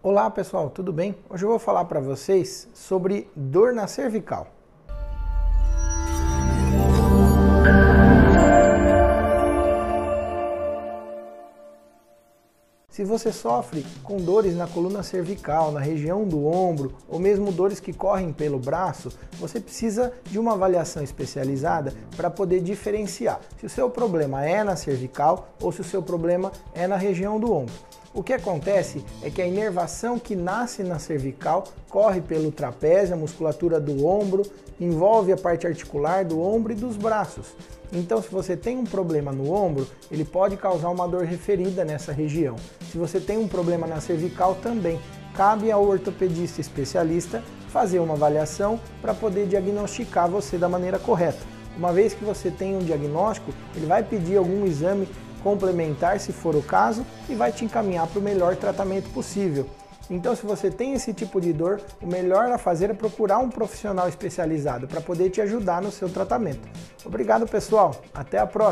[0.00, 1.16] Olá pessoal, tudo bem?
[1.28, 4.46] Hoje eu vou falar para vocês sobre dor na cervical.
[12.88, 17.80] Se você sofre com dores na coluna cervical, na região do ombro ou mesmo dores
[17.80, 23.70] que correm pelo braço, você precisa de uma avaliação especializada para poder diferenciar se o
[23.70, 27.74] seu problema é na cervical ou se o seu problema é na região do ombro.
[28.18, 33.16] O que acontece é que a inervação que nasce na cervical corre pelo trapézio, a
[33.16, 34.42] musculatura do ombro,
[34.80, 37.54] envolve a parte articular do ombro e dos braços.
[37.92, 42.10] Então, se você tem um problema no ombro, ele pode causar uma dor referida nessa
[42.10, 42.56] região.
[42.90, 44.98] Se você tem um problema na cervical, também.
[45.36, 51.38] Cabe ao ortopedista especialista fazer uma avaliação para poder diagnosticar você da maneira correta.
[51.76, 56.54] Uma vez que você tem um diagnóstico, ele vai pedir algum exame complementar, se for
[56.54, 59.68] o caso, e vai te encaminhar para o melhor tratamento possível.
[60.10, 63.50] Então, se você tem esse tipo de dor, o melhor a fazer é procurar um
[63.50, 66.66] profissional especializado para poder te ajudar no seu tratamento.
[67.04, 67.94] Obrigado, pessoal.
[68.14, 68.66] Até a próxima.